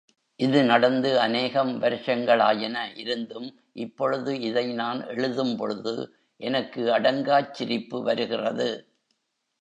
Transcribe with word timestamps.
இது 0.39 0.59
நடந்து 0.63 1.09
அனேகம் 1.19 1.73
வருஷங்களாயின 1.77 2.87
இருந்தும் 2.95 3.47
இப்பொழுது 3.75 4.33
இதை 4.41 4.65
நான் 4.73 5.01
எழுதும்பொழுது, 5.07 5.95
எனக்கு 6.39 6.83
அடங்காச் 6.91 7.53
சிரிப்பு 7.53 7.99
வருகிறது! 8.03 8.69